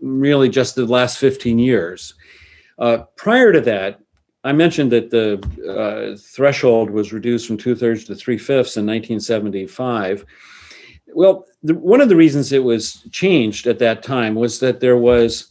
[0.00, 2.14] really just the last 15 years
[2.78, 4.00] uh, prior to that,
[4.44, 5.38] I mentioned that the
[5.68, 10.24] uh, threshold was reduced from two thirds to three fifths in 1975.
[11.08, 14.96] Well, the, one of the reasons it was changed at that time was that there
[14.96, 15.48] was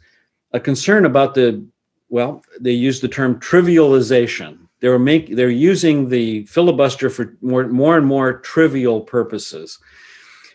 [0.54, 1.66] a concern about the,
[2.10, 4.60] well, they used the term trivialization.
[4.80, 9.80] They were make they're using the filibuster for more more and more trivial purposes.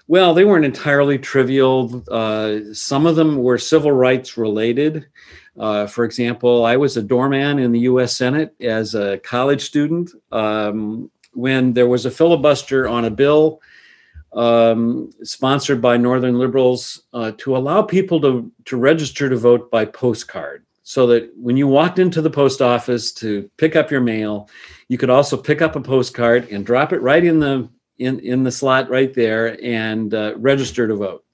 [0.09, 2.05] Well, they weren't entirely trivial.
[2.11, 5.07] Uh, some of them were civil rights related.
[5.59, 10.11] Uh, for example, I was a doorman in the US Senate as a college student
[10.33, 13.61] um, when there was a filibuster on a bill
[14.33, 19.85] um, sponsored by Northern liberals uh, to allow people to, to register to vote by
[19.85, 20.65] postcard.
[20.85, 24.49] So that when you walked into the post office to pick up your mail,
[24.89, 28.45] you could also pick up a postcard and drop it right in the in, in
[28.45, 31.25] the slot right there and uh, register to vote.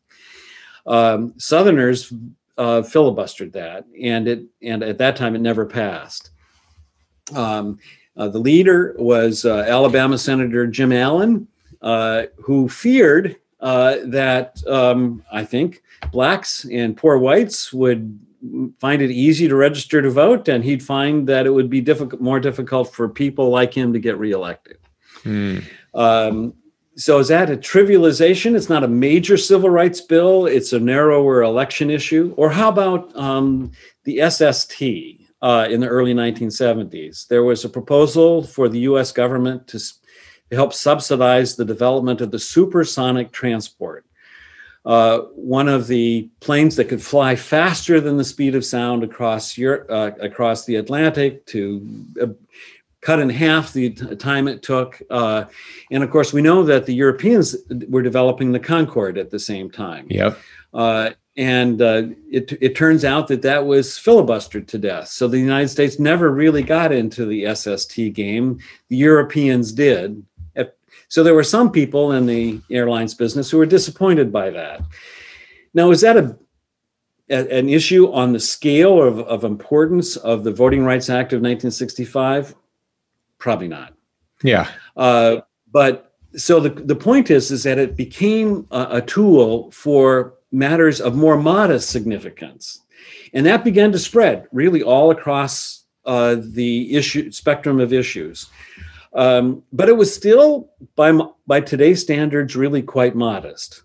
[0.86, 2.12] Um, Southerners
[2.56, 6.30] uh, filibustered that, and it and at that time it never passed.
[7.34, 7.78] Um,
[8.16, 11.46] uh, the leader was uh, Alabama Senator Jim Allen,
[11.82, 18.18] uh, who feared uh, that um, I think blacks and poor whites would
[18.78, 22.20] find it easy to register to vote, and he'd find that it would be difficult,
[22.20, 24.78] more difficult for people like him to get reelected.
[25.22, 25.58] Hmm.
[25.98, 26.54] Um,
[26.96, 28.56] so is that a trivialization?
[28.56, 30.46] It's not a major civil rights bill.
[30.46, 32.34] It's a narrower election issue.
[32.36, 33.72] Or how about um,
[34.04, 34.82] the SST
[35.42, 37.26] uh, in the early 1970s?
[37.26, 39.12] There was a proposal for the U.S.
[39.12, 44.04] government to, to help subsidize the development of the supersonic transport.
[44.84, 49.58] Uh, one of the planes that could fly faster than the speed of sound across
[49.58, 51.86] Europe, uh, across the Atlantic to
[52.22, 52.26] uh,
[53.08, 55.00] cut in half the time it took.
[55.08, 55.46] Uh,
[55.90, 57.56] and of course, we know that the Europeans
[57.88, 60.06] were developing the Concorde at the same time.
[60.10, 60.38] Yep.
[60.74, 65.08] Uh, and uh, it, it turns out that that was filibustered to death.
[65.08, 68.58] So the United States never really got into the SST game.
[68.88, 70.22] The Europeans did.
[71.10, 74.82] So there were some people in the airlines business who were disappointed by that.
[75.72, 76.36] Now, is that a
[77.30, 82.54] an issue on the scale of, of importance of the Voting Rights Act of 1965?
[83.38, 83.94] Probably not.
[84.42, 84.68] Yeah.
[84.96, 85.38] Uh,
[85.70, 91.00] but so the, the point is is that it became a, a tool for matters
[91.00, 92.82] of more modest significance,
[93.32, 98.46] and that began to spread really all across uh, the issue spectrum of issues.
[99.14, 103.82] Um, but it was still, by by today's standards, really quite modest.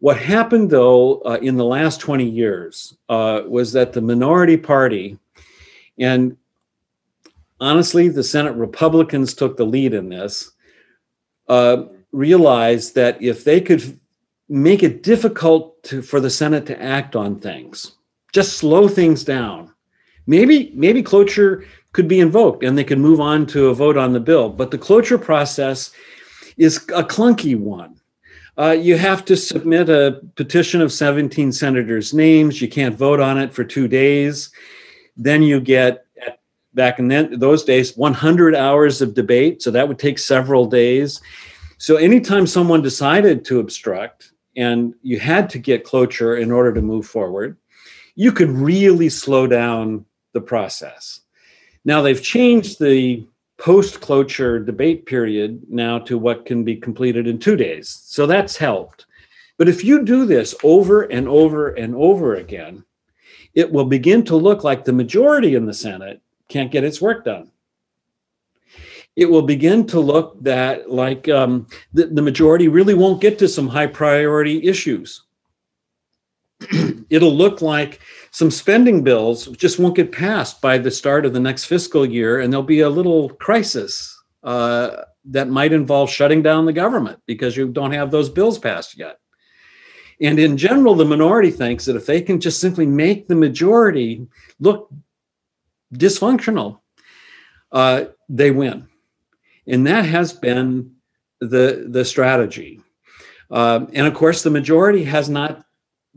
[0.00, 5.18] What happened, though, uh, in the last 20 years uh, was that the minority party,
[5.98, 6.36] and
[7.60, 10.52] honestly, the Senate Republicans took the lead in this,
[11.48, 13.98] uh, realized that if they could
[14.48, 17.92] make it difficult to, for the Senate to act on things,
[18.32, 19.72] just slow things down,
[20.26, 24.12] maybe maybe cloture could be invoked and they could move on to a vote on
[24.12, 24.48] the bill.
[24.48, 25.90] But the cloture process
[26.56, 27.98] is a clunky one.
[28.58, 32.60] Uh, you have to submit a petition of 17 senators' names.
[32.60, 34.50] You can't vote on it for two days.
[35.16, 36.06] Then you get
[36.74, 41.20] back in then, those days 100 hours of debate so that would take several days.
[41.78, 46.82] So anytime someone decided to obstruct and you had to get cloture in order to
[46.82, 47.56] move forward
[48.18, 51.20] you could really slow down the process.
[51.84, 53.24] Now they've changed the
[53.58, 58.56] post cloture debate period now to what can be completed in two days so that's
[58.56, 59.06] helped.
[59.56, 62.84] But if you do this over and over and over again
[63.54, 67.24] it will begin to look like the majority in the senate can't get its work
[67.24, 67.50] done.
[69.16, 73.48] It will begin to look that like um, the, the majority really won't get to
[73.48, 75.24] some high priority issues.
[77.10, 81.40] It'll look like some spending bills just won't get passed by the start of the
[81.40, 86.66] next fiscal year, and there'll be a little crisis uh, that might involve shutting down
[86.66, 89.18] the government because you don't have those bills passed yet.
[90.20, 94.26] And in general, the minority thinks that if they can just simply make the majority
[94.58, 94.90] look
[95.94, 96.80] dysfunctional,
[97.72, 98.88] uh, they win.
[99.66, 100.92] And that has been
[101.40, 102.80] the, the strategy.
[103.50, 105.64] Um, and of course, the majority has not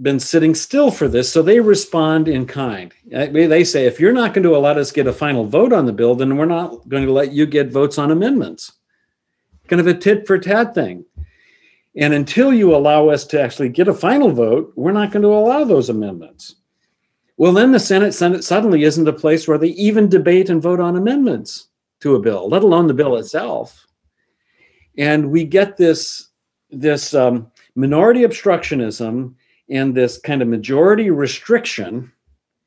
[0.02, 2.94] been sitting still for this, so they respond in kind.
[3.14, 5.86] Uh, they say, if you're not going to let us get a final vote on
[5.86, 8.72] the bill, then we're not going to let you get votes on amendments.
[9.68, 11.06] Kind of a tit for tat thing.
[11.96, 15.30] And until you allow us to actually get a final vote, we're not going to
[15.30, 16.56] allow those amendments.
[17.42, 20.80] Well, then the Senate, Senate suddenly isn't a place where they even debate and vote
[20.80, 21.70] on amendments
[22.02, 23.88] to a bill, let alone the bill itself.
[24.96, 26.30] And we get this,
[26.70, 29.34] this um, minority obstructionism
[29.72, 32.12] and this kind of majority restriction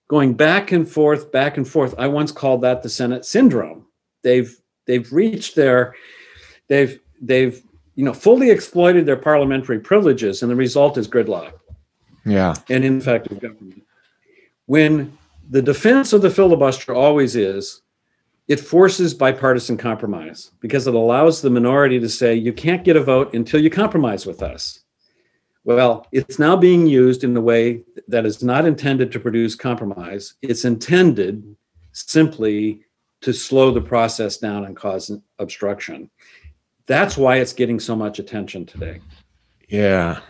[0.08, 1.94] going back and forth, back and forth.
[1.96, 3.86] I once called that the Senate syndrome.
[4.22, 4.52] They've
[4.86, 5.94] they've reached their
[6.66, 7.62] they've they've
[7.94, 11.52] you know fully exploited their parliamentary privileges, and the result is gridlock.
[12.26, 13.84] Yeah, and ineffective government.
[14.66, 15.16] When
[15.50, 17.82] the defense of the filibuster always is
[18.46, 23.02] it forces bipartisan compromise because it allows the minority to say you can't get a
[23.02, 24.80] vote until you compromise with us.
[25.64, 30.34] Well, it's now being used in a way that is not intended to produce compromise.
[30.42, 31.56] It's intended
[31.92, 32.82] simply
[33.22, 36.10] to slow the process down and cause obstruction.
[36.86, 39.00] That's why it's getting so much attention today.
[39.68, 40.20] Yeah.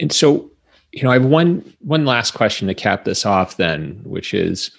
[0.00, 0.50] And so,
[0.98, 4.70] you know, I have one one last question to cap this off then, which is,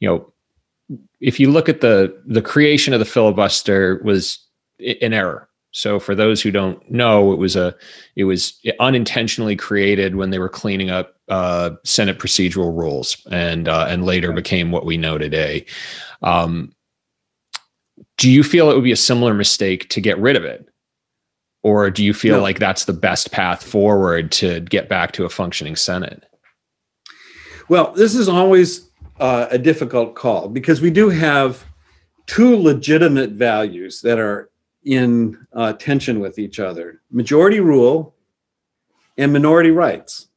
[0.00, 0.32] you know,
[1.20, 4.38] if you look at the the creation of the filibuster was
[4.78, 5.48] an error.
[5.70, 7.74] So for those who don't know, it was a
[8.16, 13.86] it was unintentionally created when they were cleaning up uh, Senate procedural rules, and uh,
[13.88, 15.64] and later became what we know today.
[16.22, 16.74] Um,
[18.18, 20.68] do you feel it would be a similar mistake to get rid of it,
[21.66, 22.42] or do you feel no.
[22.42, 26.22] like that's the best path forward to get back to a functioning Senate?
[27.68, 31.64] Well, this is always uh, a difficult call because we do have
[32.26, 34.48] two legitimate values that are
[34.84, 38.14] in uh, tension with each other majority rule
[39.18, 40.28] and minority rights.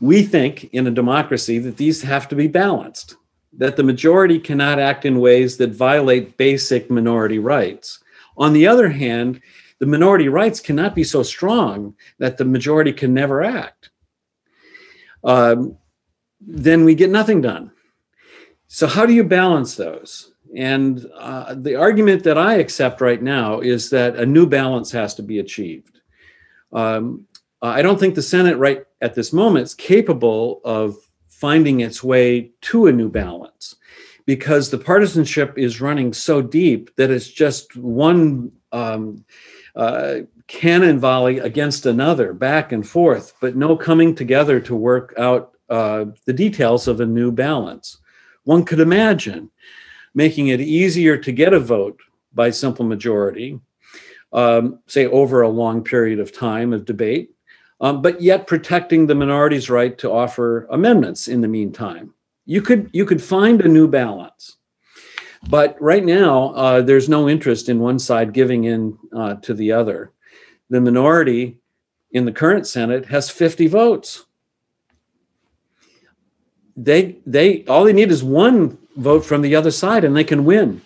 [0.00, 3.14] We think in a democracy that these have to be balanced,
[3.52, 8.02] that the majority cannot act in ways that violate basic minority rights.
[8.36, 9.40] On the other hand,
[9.78, 13.90] the minority rights cannot be so strong that the majority can never act.
[15.24, 15.76] Um,
[16.40, 17.72] then we get nothing done.
[18.68, 20.32] So, how do you balance those?
[20.56, 25.14] And uh, the argument that I accept right now is that a new balance has
[25.16, 26.00] to be achieved.
[26.72, 27.26] Um,
[27.60, 30.96] I don't think the Senate, right at this moment, is capable of
[31.28, 33.76] finding its way to a new balance
[34.26, 39.24] because the partisanship is running so deep that it's just one um,
[39.76, 45.52] uh, cannon volley against another, back and forth, but no coming together to work out
[45.68, 47.98] uh, the details of a new balance.
[48.44, 49.50] One could imagine
[50.14, 52.00] making it easier to get a vote
[52.34, 53.60] by simple majority,
[54.32, 57.30] um, say over a long period of time of debate,
[57.80, 62.12] um, but yet protecting the minority's right to offer amendments in the meantime.
[62.46, 64.56] You could you could find a new balance,
[65.46, 69.72] but right now uh, there's no interest in one side giving in uh, to the
[69.72, 70.12] other.
[70.70, 71.58] The minority
[72.12, 74.24] in the current Senate has 50 votes.
[76.76, 80.44] They they all they need is one vote from the other side and they can
[80.44, 80.80] win.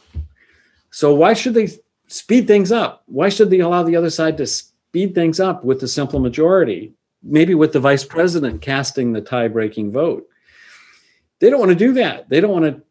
[0.91, 1.69] So why should they
[2.07, 3.03] speed things up?
[3.07, 6.95] Why should they allow the other side to speed things up with the simple majority?
[7.23, 10.27] Maybe with the vice president casting the tie breaking vote.
[11.41, 12.29] They don't want to do that.
[12.29, 12.83] They don't want to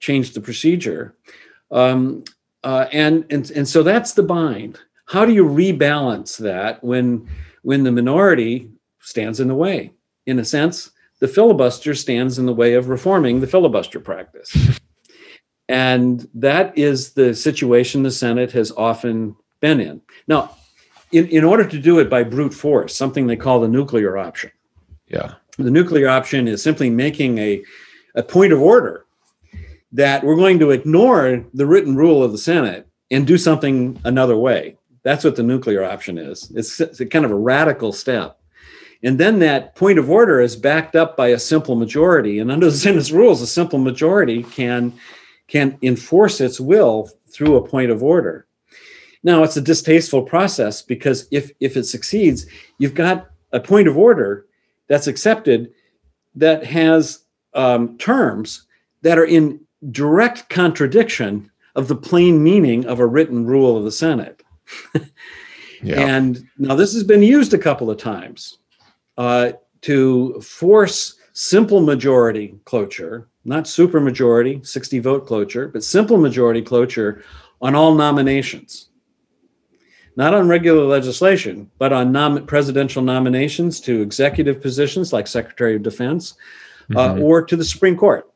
[0.00, 1.14] change the procedure.
[1.70, 2.24] Um,
[2.62, 4.78] uh, and, and, and so that's the bind.
[5.06, 7.28] How do you rebalance that when,
[7.62, 9.92] when the minority stands in the way?
[10.26, 14.80] In a sense, the filibuster stands in the way of reforming the filibuster practice.
[15.68, 20.00] And that is the situation the Senate has often been in.
[20.26, 20.56] Now,
[21.12, 24.50] in, in order to do it by brute force, something they call the nuclear option.
[25.08, 25.34] Yeah.
[25.58, 27.62] The nuclear option is simply making a,
[28.14, 29.03] a point of order
[29.94, 34.36] that we're going to ignore the written rule of the Senate and do something another
[34.36, 34.76] way.
[35.04, 36.50] That's what the nuclear option is.
[36.54, 38.40] It's, it's kind of a radical step.
[39.04, 42.40] And then that point of order is backed up by a simple majority.
[42.40, 44.92] And under the Senate's rules, a simple majority can,
[45.46, 48.46] can enforce its will through a point of order.
[49.22, 52.46] Now, it's a distasteful process because if, if it succeeds,
[52.78, 54.46] you've got a point of order
[54.88, 55.72] that's accepted
[56.34, 57.20] that has
[57.54, 58.66] um, terms
[59.02, 63.92] that are in direct contradiction of the plain meaning of a written rule of the
[63.92, 64.42] Senate.
[65.82, 66.00] yeah.
[66.00, 68.58] And now this has been used a couple of times
[69.18, 76.62] uh, to force simple majority cloture, not super majority, 60 vote cloture, but simple majority
[76.62, 77.22] cloture
[77.60, 78.88] on all nominations.
[80.16, 85.82] Not on regular legislation, but on nom- presidential nominations to executive positions like Secretary of
[85.82, 86.34] Defense
[86.94, 87.22] uh, mm-hmm.
[87.22, 88.30] or to the Supreme Court.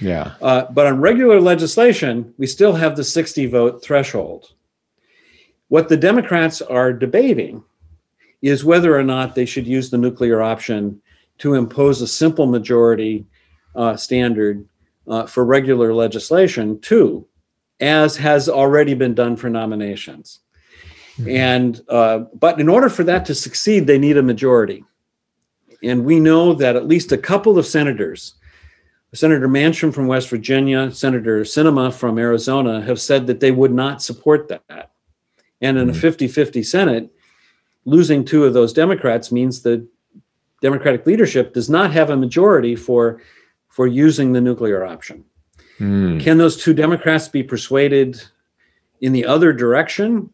[0.00, 0.34] Yeah.
[0.40, 4.52] Uh, but on regular legislation, we still have the 60 vote threshold.
[5.68, 7.62] What the Democrats are debating
[8.42, 11.00] is whether or not they should use the nuclear option
[11.38, 13.26] to impose a simple majority
[13.74, 14.66] uh, standard
[15.06, 17.26] uh, for regular legislation, too,
[17.80, 20.40] as has already been done for nominations.
[21.18, 21.30] Mm-hmm.
[21.30, 24.84] And uh, but in order for that to succeed, they need a majority.
[25.82, 28.34] And we know that at least a couple of senators,
[29.12, 34.02] Senator Manchin from West Virginia, Senator Sinema from Arizona, have said that they would not
[34.02, 34.90] support that.
[35.60, 36.32] And in a 50 mm-hmm.
[36.32, 37.10] 50 Senate,
[37.84, 39.86] losing two of those Democrats means the
[40.62, 43.20] Democratic leadership does not have a majority for,
[43.68, 45.24] for using the nuclear option.
[45.78, 46.20] Mm.
[46.20, 48.22] Can those two Democrats be persuaded
[49.00, 50.30] in the other direction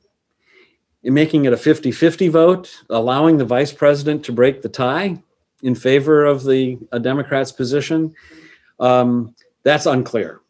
[1.03, 5.23] in making it a 50 50 vote, allowing the vice president to break the tie?
[5.63, 8.15] in favor of the a Democrat's position.
[8.79, 10.41] Um, that's unclear.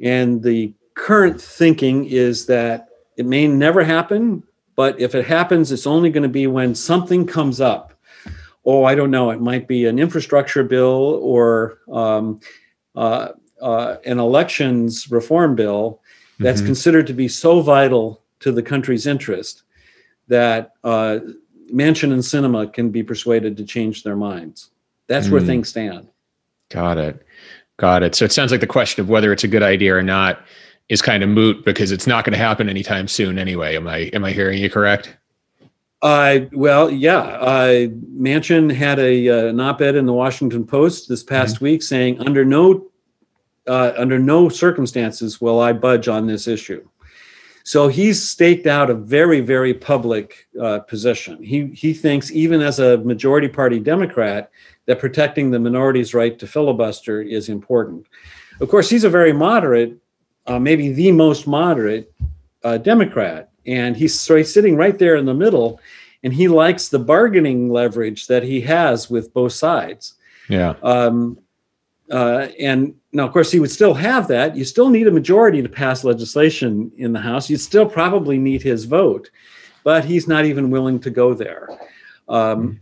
[0.00, 4.42] And the current thinking is that it may never happen,
[4.76, 7.92] but if it happens, it's only going to be when something comes up.
[8.64, 9.30] Oh, I don't know.
[9.30, 12.40] It might be an infrastructure bill or um,
[12.94, 16.00] uh, uh, an elections reform bill
[16.38, 16.68] that's mm-hmm.
[16.68, 19.62] considered to be so vital to the country's interest
[20.28, 21.18] that uh,
[21.72, 24.70] Manchin and Sinema can be persuaded to change their minds.
[25.06, 25.32] That's mm.
[25.32, 26.08] where things stand.
[26.70, 27.26] Got it.
[27.80, 28.14] Got it.
[28.14, 30.44] So it sounds like the question of whether it's a good idea or not
[30.90, 33.74] is kind of moot because it's not going to happen anytime soon anyway.
[33.74, 35.16] Am I am I hearing you correct?
[36.02, 37.20] Uh, well, yeah.
[37.20, 41.64] Uh, Manchin had a uh, an op-ed in the Washington Post this past mm-hmm.
[41.64, 42.86] week saying, "Under no
[43.66, 46.86] uh, under no circumstances will I budge on this issue."
[47.64, 51.42] So he's staked out a very, very public uh, position.
[51.42, 54.50] He, he thinks, even as a majority party Democrat,
[54.90, 58.04] that protecting the minority's right to filibuster is important.
[58.60, 59.96] Of course, he's a very moderate,
[60.48, 62.12] uh, maybe the most moderate
[62.64, 63.50] uh, Democrat.
[63.66, 65.78] And he's, so he's sitting right there in the middle,
[66.24, 70.14] and he likes the bargaining leverage that he has with both sides.
[70.48, 70.74] Yeah.
[70.82, 71.38] Um,
[72.10, 74.56] uh, and now, of course, he would still have that.
[74.56, 77.48] You still need a majority to pass legislation in the House.
[77.48, 79.30] You'd still probably need his vote,
[79.84, 81.68] but he's not even willing to go there.
[82.28, 82.80] Um,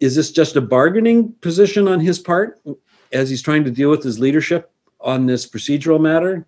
[0.00, 2.60] is this just a bargaining position on his part
[3.12, 4.70] as he's trying to deal with his leadership
[5.00, 6.46] on this procedural matter?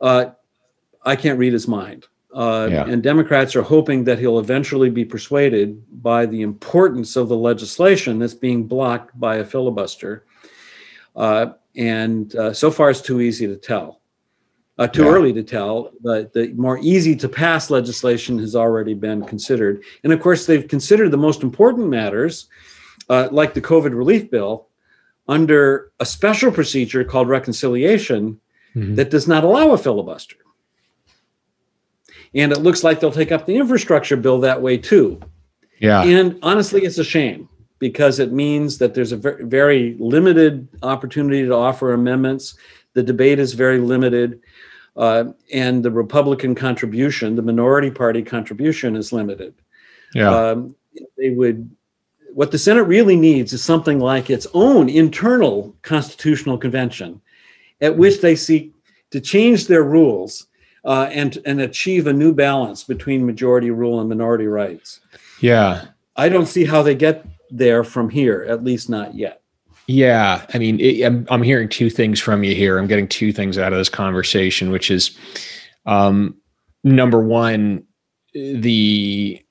[0.00, 0.26] Uh,
[1.04, 2.06] I can't read his mind.
[2.32, 2.84] Uh, yeah.
[2.84, 8.18] And Democrats are hoping that he'll eventually be persuaded by the importance of the legislation
[8.18, 10.24] that's being blocked by a filibuster
[11.18, 14.00] uh, and uh, so far, it's too easy to tell.
[14.78, 15.10] Uh, too yeah.
[15.10, 15.90] early to tell.
[16.00, 19.82] But the more easy to pass legislation has already been considered.
[20.04, 22.48] And of course, they've considered the most important matters,
[23.08, 24.68] uh, like the COVID relief bill,
[25.28, 28.40] under a special procedure called reconciliation
[28.74, 28.94] mm-hmm.
[28.94, 30.36] that does not allow a filibuster.
[32.34, 35.20] And it looks like they'll take up the infrastructure bill that way too.
[35.80, 36.02] Yeah.
[36.02, 37.48] And honestly, it's a shame
[37.78, 42.56] because it means that there's a very, very limited opportunity to offer amendments.
[42.94, 44.40] The debate is very limited.
[44.96, 49.54] Uh, and the Republican contribution, the minority party contribution, is limited.
[50.12, 50.74] Yeah, um,
[51.16, 51.70] they would.
[52.38, 57.20] What the Senate really needs is something like its own internal constitutional convention,
[57.80, 58.72] at which they seek
[59.10, 60.46] to change their rules
[60.84, 65.00] uh, and and achieve a new balance between majority rule and minority rights.
[65.40, 69.42] Yeah, I don't see how they get there from here, at least not yet.
[69.88, 72.78] Yeah, I mean, it, I'm, I'm hearing two things from you here.
[72.78, 75.18] I'm getting two things out of this conversation, which is
[75.86, 76.36] um,
[76.84, 77.82] number one,
[78.32, 79.44] the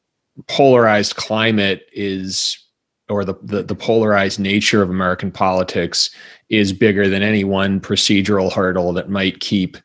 [0.47, 2.63] polarized climate is,
[3.09, 6.09] or the, the, the polarized nature of American politics
[6.49, 9.77] is bigger than any one procedural hurdle that might keep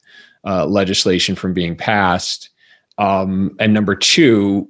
[0.44, 2.50] uh, legislation from being passed.
[2.98, 4.68] Um, and number two,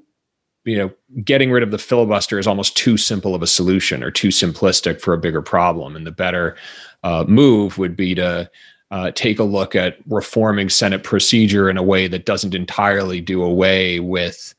[0.64, 0.90] you know
[1.24, 5.00] getting rid of the filibuster is almost too simple of a solution or too simplistic
[5.00, 6.56] for a bigger problem and the better
[7.02, 8.48] uh, move would be to
[8.90, 13.42] uh, take a look at reforming senate procedure in a way that doesn't entirely do
[13.42, 14.54] away with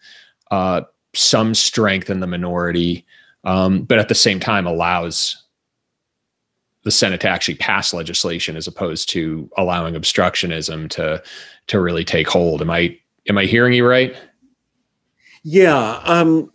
[0.52, 0.82] uh,
[1.14, 3.06] some strength in the minority
[3.44, 5.44] um, but at the same time allows
[6.84, 11.22] the Senate to actually pass legislation as opposed to allowing obstructionism to
[11.68, 12.62] to really take hold.
[12.62, 12.98] Am I
[13.30, 14.16] am I hearing you right?
[15.44, 16.02] Yeah.
[16.04, 16.52] Um,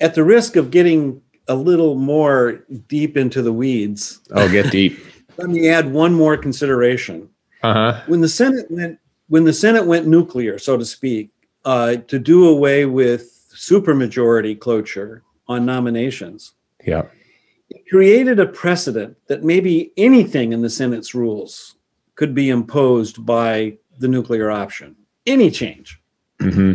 [0.00, 4.20] at the risk of getting a little more deep into the weeds.
[4.32, 4.98] Oh, get deep.
[5.36, 7.28] let me add one more consideration.
[7.62, 8.00] Uh-huh.
[8.06, 8.98] When the Senate went
[9.28, 11.30] when the Senate went nuclear, so to speak,
[11.64, 16.54] uh, to do away with supermajority cloture on nominations,
[16.86, 17.02] Yeah.
[17.70, 21.74] it created a precedent that maybe anything in the Senate's rules
[22.14, 24.94] could be imposed by the nuclear option.
[25.26, 26.00] Any change.
[26.40, 26.74] hmm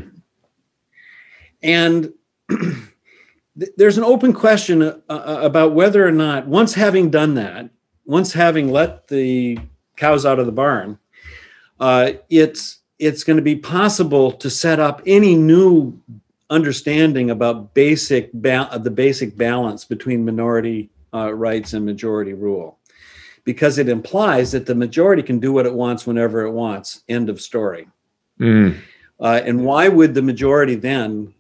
[1.64, 2.14] And
[3.78, 7.70] there's an open question uh, uh, about whether or not, once having done that,
[8.06, 9.58] once having let the
[9.96, 11.00] cows out of the barn,
[11.80, 16.00] uh, it's it's going to be possible to set up any new
[16.50, 22.78] understanding about basic ba- the basic balance between minority uh, rights and majority rule,
[23.44, 27.04] because it implies that the majority can do what it wants whenever it wants.
[27.10, 27.88] End of story.
[28.40, 28.78] Mm.
[29.20, 31.34] Uh, and why would the majority then,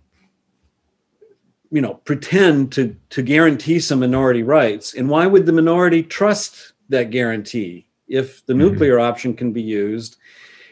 [1.72, 4.96] you know, pretend to to guarantee some minority rights?
[4.96, 8.58] And why would the minority trust that guarantee if the Mhm.
[8.58, 10.18] nuclear option can be used,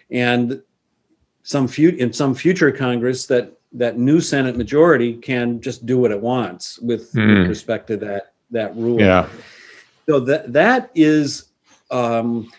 [0.10, 0.62] and
[1.44, 6.12] some few in some future Congress that that new Senate majority can just do what
[6.12, 9.00] it wants with, with respect to that that rule?
[9.00, 9.28] Yeah.
[10.08, 11.46] So that that is
[11.92, 12.52] um,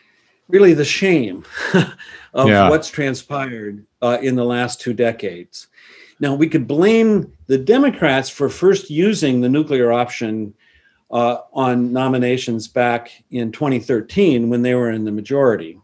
[0.49, 1.45] really the shame
[2.35, 2.69] of Yeah.
[2.69, 5.69] what's transpired uh, in the last two decades.
[6.21, 10.55] Now we could blame the Democrats for first using the nuclear option
[11.11, 15.79] uh, on nominations back in 2013 when they were in the majority.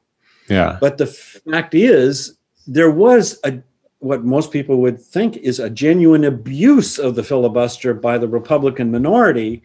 [0.48, 0.78] Yeah.
[0.80, 3.58] But the fact is, there was a
[4.00, 8.90] what most people would think is a genuine abuse of the filibuster by the Republican
[8.90, 9.62] minority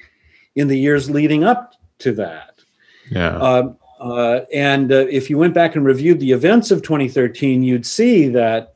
[0.55, 2.59] in the years leading up to that.
[3.09, 3.37] Yeah.
[3.37, 7.85] Uh, uh, and uh, if you went back and reviewed the events of 2013, you'd
[7.85, 8.75] see that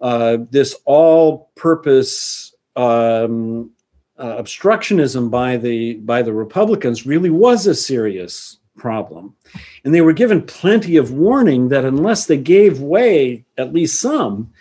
[0.00, 3.70] uh, this all-purpose um,
[4.16, 9.34] uh, obstructionism by the by the Republicans really was a serious problem,
[9.84, 14.52] and they were given plenty of warning that unless they gave way, at least some,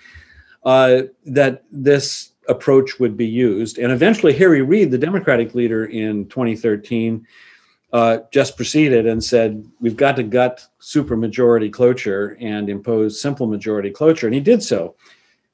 [0.68, 3.78] uh, that this approach would be used.
[3.78, 7.26] And eventually, Harry Reid, the Democratic leader in 2013
[7.94, 13.92] uh, just proceeded and said, We've got to gut supermajority cloture and impose simple majority
[13.92, 14.28] cloture.
[14.28, 14.96] And he did so.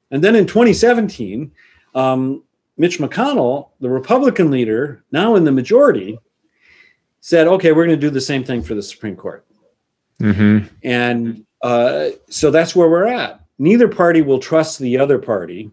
[0.09, 1.51] And then in 2017,
[1.93, 2.43] um,
[2.77, 6.17] Mitch McConnell, the Republican leader, now in the majority,
[7.19, 9.45] said, Okay, we're going to do the same thing for the Supreme Court.
[10.19, 10.73] Mm-hmm.
[10.81, 13.42] And uh, so that's where we're at.
[13.59, 15.71] Neither party will trust the other party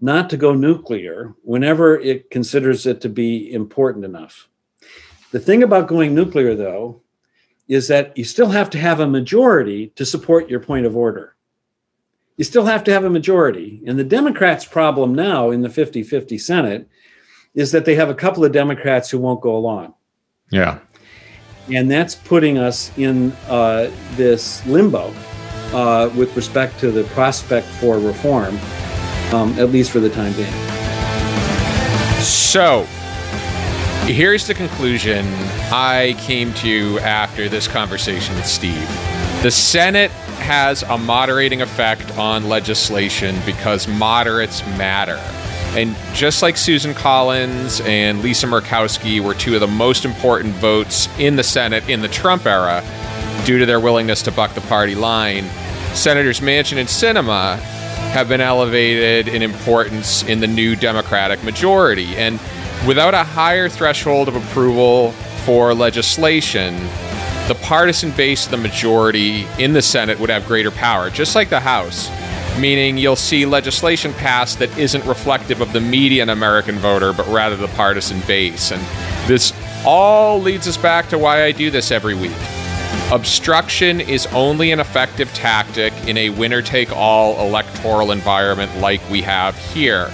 [0.00, 4.48] not to go nuclear whenever it considers it to be important enough.
[5.32, 7.02] The thing about going nuclear, though,
[7.68, 11.34] is that you still have to have a majority to support your point of order.
[12.36, 13.82] You still have to have a majority.
[13.86, 16.88] And the Democrats' problem now in the 50 50 Senate
[17.54, 19.94] is that they have a couple of Democrats who won't go along
[20.52, 20.78] Yeah.
[21.72, 25.12] and that's putting us in uh, this limbo
[25.72, 28.58] uh, with respect to the prospect for reform,
[29.32, 30.52] um, at least for the time being.
[32.22, 32.86] So,
[34.06, 35.26] here's the conclusion
[35.70, 38.88] I came to after this conversation with Steve.
[39.42, 40.10] The Senate
[40.40, 45.20] has a moderating effect on legislation because moderates matter.
[45.76, 51.08] And just like Susan Collins and Lisa Murkowski were two of the most important votes
[51.18, 52.82] in the Senate in the Trump era
[53.46, 55.44] due to their willingness to buck the party line,
[55.94, 57.56] Senators Manchin and Sinema
[58.10, 62.16] have been elevated in importance in the new Democratic majority.
[62.16, 62.40] And
[62.86, 65.12] without a higher threshold of approval
[65.44, 66.74] for legislation,
[67.46, 71.48] the partisan base of the majority in the Senate would have greater power, just like
[71.48, 72.10] the House,
[72.58, 77.54] meaning you'll see legislation passed that isn't reflective of the median American voter, but rather
[77.54, 78.72] the partisan base.
[78.72, 78.82] And
[79.28, 79.52] this
[79.84, 82.32] all leads us back to why I do this every week.
[83.12, 89.22] Obstruction is only an effective tactic in a winner take all electoral environment like we
[89.22, 90.10] have here.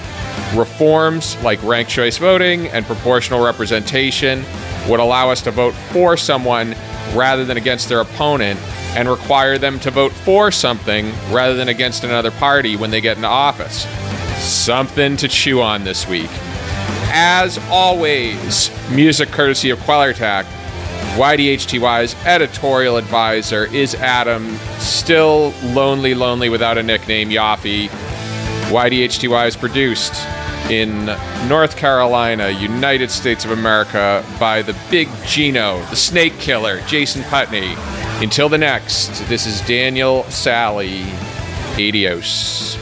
[0.55, 4.45] Reforms like ranked choice voting and proportional representation
[4.89, 6.75] would allow us to vote for someone
[7.15, 8.61] rather than against their opponent
[8.95, 13.17] and require them to vote for something rather than against another party when they get
[13.17, 13.87] into office.
[14.43, 16.31] Something to chew on this week.
[17.15, 20.45] As always, music courtesy of Quellertac.
[21.15, 27.89] YDHTY's editorial advisor is Adam, still lonely, lonely without a nickname, Yaffe.
[28.71, 30.15] YDHTY is produced
[30.71, 31.05] in
[31.49, 37.75] North Carolina, United States of America, by the big Gino, the snake killer, Jason Putney.
[38.23, 41.05] Until the next, this is Daniel Sally.
[41.75, 42.82] Adios.